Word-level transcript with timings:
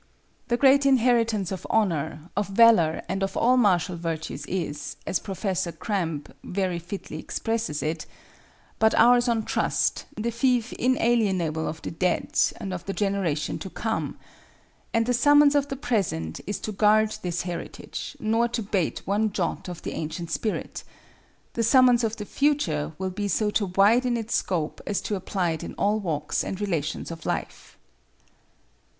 The 0.47 0.57
great 0.57 0.83
inheritance 0.83 1.51
of 1.51 1.67
honor, 1.69 2.31
of 2.35 2.47
valor 2.47 3.03
and 3.07 3.21
of 3.21 3.37
all 3.37 3.55
martial 3.55 3.95
virtues 3.95 4.47
is, 4.47 4.95
as 5.05 5.19
Professor 5.19 5.71
Cramb 5.71 6.23
very 6.43 6.79
fitly 6.79 7.19
expresses 7.19 7.83
it, 7.83 8.07
"but 8.79 8.95
ours 8.95 9.29
on 9.29 9.43
trust, 9.43 10.05
the 10.17 10.31
fief 10.31 10.73
inalienable 10.73 11.67
of 11.67 11.83
the 11.83 11.91
dead 11.91 12.31
and 12.59 12.73
of 12.73 12.83
the 12.87 12.93
generation 12.93 13.59
to 13.59 13.69
come," 13.69 14.17
and 14.91 15.05
the 15.05 15.13
summons 15.13 15.53
of 15.53 15.67
the 15.67 15.75
present 15.75 16.41
is 16.47 16.59
to 16.61 16.71
guard 16.71 17.17
this 17.21 17.43
heritage, 17.43 18.17
nor 18.19 18.47
to 18.47 18.63
bate 18.63 19.05
one 19.05 19.31
jot 19.31 19.69
of 19.69 19.83
the 19.83 19.91
ancient 19.91 20.31
spirit; 20.31 20.83
the 21.53 21.61
summons 21.61 22.03
of 22.03 22.15
the 22.15 22.25
future 22.25 22.91
will 22.97 23.11
be 23.11 23.27
so 23.27 23.51
to 23.51 23.67
widen 23.67 24.17
its 24.17 24.33
scope 24.33 24.81
as 24.87 24.99
to 24.99 25.13
apply 25.13 25.51
it 25.51 25.63
in 25.63 25.75
all 25.75 25.99
walks 25.99 26.43
and 26.43 26.59
relations 26.59 27.11
of 27.11 27.23
life. 27.23 27.77